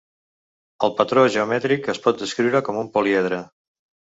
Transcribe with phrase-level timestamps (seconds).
[0.87, 3.43] El patró geomètric es pot descriure com un políedre.